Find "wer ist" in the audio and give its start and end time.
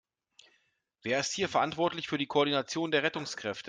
1.03-1.33